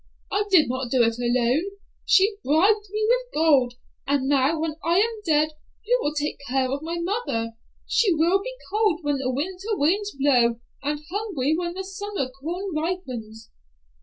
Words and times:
I 0.31 0.45
did 0.49 0.67
not 0.67 0.89
do 0.89 1.03
it 1.03 1.19
alone. 1.19 1.63
She 2.07 2.35
bribed 2.43 2.89
me 2.89 3.05
with 3.07 3.33
gold, 3.35 3.75
and 4.07 4.27
now 4.27 4.59
when 4.59 4.73
I 4.83 4.97
am 4.97 5.21
dead, 5.23 5.51
who 5.85 5.99
will 6.03 6.15
take 6.15 6.39
care 6.47 6.71
of 6.71 6.81
my 6.81 6.97
mother? 6.99 7.51
She 7.85 8.11
will 8.11 8.41
be 8.41 8.55
cold 8.71 9.01
when 9.03 9.19
the 9.19 9.29
winter 9.31 9.77
winds 9.77 10.15
blow, 10.19 10.59
and 10.81 11.01
hungry 11.11 11.53
when 11.55 11.75
the 11.75 11.83
summer 11.83 12.29
corn 12.31 12.73
ripens." 12.75 13.51